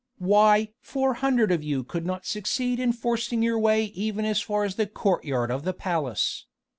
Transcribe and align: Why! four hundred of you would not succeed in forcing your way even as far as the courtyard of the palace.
Why! 0.17 0.69
four 0.79 1.13
hundred 1.13 1.51
of 1.51 1.61
you 1.63 1.85
would 1.93 2.07
not 2.07 2.25
succeed 2.25 2.79
in 2.79 2.91
forcing 2.91 3.43
your 3.43 3.59
way 3.59 3.83
even 3.83 4.25
as 4.25 4.41
far 4.41 4.63
as 4.63 4.73
the 4.73 4.87
courtyard 4.87 5.51
of 5.51 5.61
the 5.63 5.73
palace. 5.73 6.47